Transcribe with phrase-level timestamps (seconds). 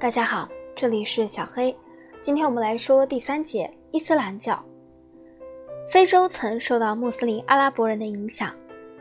[0.00, 1.76] 大家好，这里是小黑。
[2.22, 4.58] 今天我们来说第三节伊斯兰教。
[5.90, 8.50] 非洲曾受到穆斯林阿拉伯人的影响，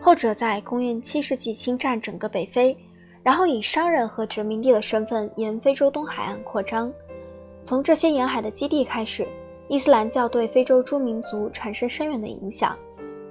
[0.01, 2.77] 后者在公元七世纪侵占整个北非，
[3.23, 6.91] 然后以商人和殖民地的身份沿非洲东海岸扩张。
[7.63, 9.25] 从这些沿海的基地开始，
[9.69, 12.77] 伊斯兰教对非洲诸民族产生深远的影响。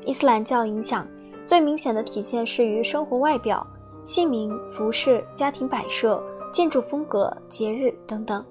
[0.07, 1.07] 伊斯兰教影响
[1.45, 3.65] 最明显的体现是于生活外表、
[4.07, 6.19] 姓名、服饰、家庭摆设。
[6.53, 8.45] 建筑风格、节日等等。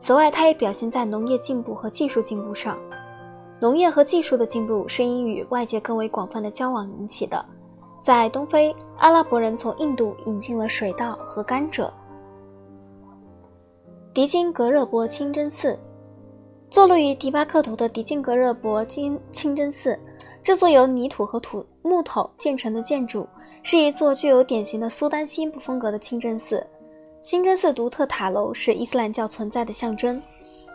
[0.00, 2.78] 此外，它也表现在农业进步和技术进步上。
[3.60, 7.44] 农业和技术的进步是因与外界更为广泛的交往引起的。
[8.02, 11.90] 在东非，阿拉伯人从印度引进了水稻和甘蔗。
[14.12, 15.78] 迪金格热伯清真寺，
[16.68, 19.98] 坐落于迪巴克图的迪金格热伯金清真寺，
[20.42, 23.26] 这座由泥土和土木头建成的建筑，
[23.62, 26.64] 是一座具有典型的苏丹西部风格的清真寺。
[27.24, 30.22] 清真寺独特塔楼是伊斯兰教存在的象征，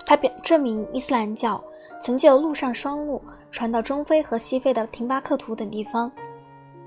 [0.04, 1.64] 它表证明伊斯兰教
[2.02, 6.12] 曾就陆上双路传到中非和西非的廷巴克图等地方。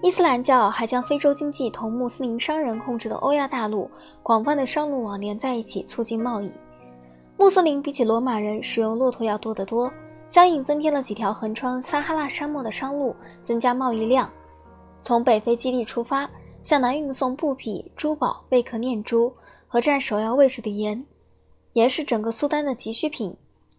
[0.02, 3.88] 伊斯兰教还将非洲经济同穆斯林商人控制的欧亚大陆
[4.20, 6.50] 广泛的商路网连在一起，促进贸易。
[7.36, 9.88] 穆斯林比起罗马人使用骆驼要多得多，
[10.26, 14.28] 相应增添了几条横穿撒哈拉沙漠的商路，增加贸易量。
[15.00, 16.28] 从北非基地出发，
[16.62, 19.32] 向南运送布匹、珠宝、贝壳、念珠。
[19.72, 21.02] 和占首要位置的盐，
[21.72, 23.34] 盐是整个苏丹的急需品。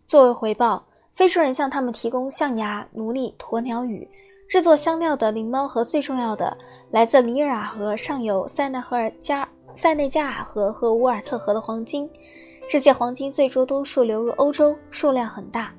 [0.08, 4.10] 作为回报，非洲人向他们提供象牙、奴隶、鸵鸟羽、
[4.50, 6.58] 制作香料的灵猫和最重要的
[6.90, 12.10] 来自尼日尔河上游塞内赫尔加塞内加尔河和乌尔特河的黄金。
[12.68, 15.72] 这些黄金最终多数流入欧洲，数量很大，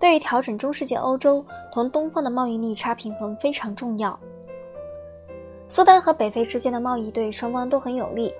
[0.00, 4.18] 对于调整中世纪欧洲同东方的贸易逆差平衡非常重要。
[5.68, 8.34] 苏丹和北非之间的贸易对双方都很有利。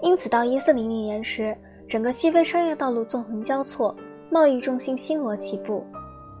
[0.00, 1.56] 因此，到一四零零年时，
[1.88, 3.94] 整个西非商业道路纵横交错，
[4.30, 5.84] 贸易中心星罗棋布。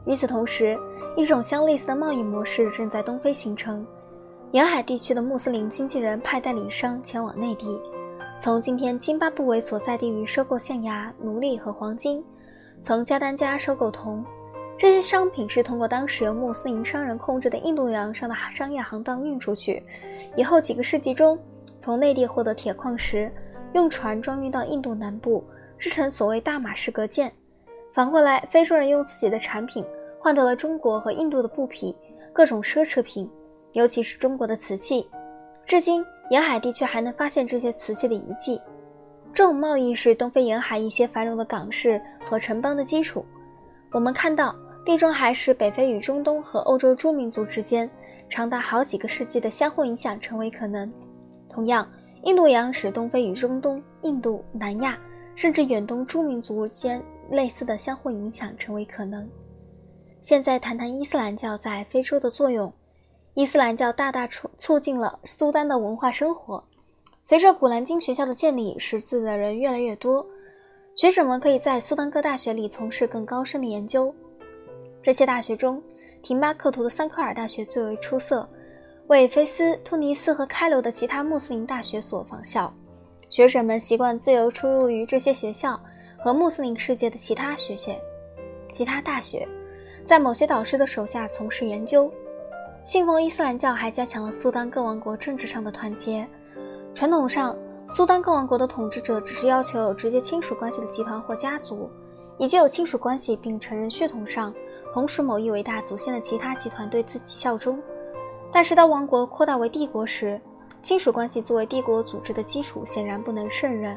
[0.06, 0.78] 与此同时，
[1.16, 3.84] 一种相类似的贸易模式正在东非形成。
[4.52, 7.78] 沿海地区的穆斯林经纪人派代理商前往内地，
[8.38, 12.24] 从今天津巴布韦所在地域收购象牙、奴隶和黄金，
[12.80, 14.24] 从加丹加收购铜。
[14.78, 19.82] 这些商品是通过当时由穆斯林商人控制的印度洋上的商业航道运出去，
[20.36, 21.36] 以后几个世纪中，
[21.80, 23.30] 从内地获得铁矿石。
[23.74, 25.44] 用船装运到印度南部，
[25.76, 27.32] 制成所谓大马士革剑。
[27.92, 29.84] 反过来，非洲人用自己的产品
[30.18, 31.94] 换得了中国和印度的布匹、
[32.32, 33.28] 各种奢侈品，
[33.72, 35.08] 尤其是中国的瓷器。
[35.66, 38.60] 至今，沿海地区还能发现这些瓷器的遗迹。
[39.32, 43.24] 这种贸易是东非沿海一些繁荣的港市和城邦的基础。
[43.92, 44.54] 我们看到，
[44.84, 47.88] 地中海使北非与中东和欧洲诸民族之间
[48.28, 50.90] 长达好几个世纪的相互影响成为可能。
[51.50, 51.86] 同样。
[52.24, 54.98] 印度洋使东非与中东、印度、南亚，
[55.34, 59.28] 甚至远东诸民族间类似的相互影响成为可能。
[60.20, 62.72] 现在谈谈伊斯兰教在非洲的作用。
[63.34, 66.62] 伊斯兰教大大促促进了苏丹的文化生活。
[67.22, 70.26] 随着古兰经学校的建立，识字的人越来越多，
[70.96, 74.12] 学者们可以在苏丹各大学里从事更高深的研究。
[75.00, 75.80] 这些大学中，
[76.20, 78.48] 廷巴克图的桑科尔大学最为出色。
[79.08, 82.70] 为菲斯、突尼斯和开罗的其他穆斯林大学所仿效，
[83.30, 85.80] 学者们习惯自由出入于这些学校
[86.18, 87.90] 和穆斯林世界的其他学校、
[88.70, 89.48] 其他大学，
[90.04, 92.12] 在某些导师的手下从事研究。
[92.84, 96.28] 信奉伊斯兰教还加强了苏丹各王国政治上的团结。
[96.94, 101.88] 传统上，苏丹各王国的统治者只是要求有直接亲属关系的集团或家族，
[102.36, 104.52] 以及有亲属关系并承认血统上
[104.92, 107.80] 同属某一伟大祖先的其他集团对自己效忠。
[108.50, 110.40] 但是，当王国扩大为帝国时，
[110.82, 113.96] 亲属关系作为帝国组织的基础显然不能胜任。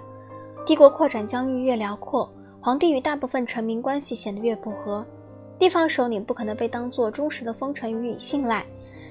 [0.65, 2.29] 帝国扩展疆域越辽阔，
[2.59, 5.05] 皇帝与大部分臣民关系显得越不和。
[5.57, 8.65] 地方首领不可能被当作忠实的封臣予以信赖，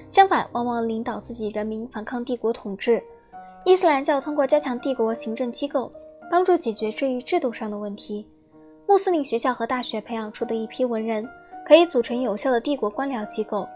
[0.07, 3.01] 相反，往往领导自己人民反抗帝国统治。
[3.65, 5.91] 伊斯兰教通过加强帝国行政机构，
[6.29, 8.27] 帮助解决这一制度上的问题。
[8.87, 11.27] 穆斯林学校和大学培养出的一批文人，
[11.65, 13.67] 可以组成有效的帝国官僚机构。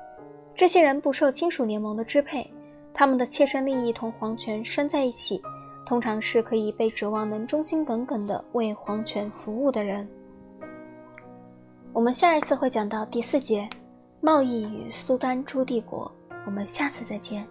[0.55, 2.49] 这些人不受亲属联盟的支配，
[2.93, 5.41] 他们的切身利益同皇权拴在一起，
[5.85, 10.07] 通常是可以被指望能忠心耿耿地为皇权服务的人。
[11.91, 13.69] 我们下一次会讲到第四节，
[14.21, 16.09] 贸易与苏丹诸帝国。
[16.45, 17.45] 我们下次再见。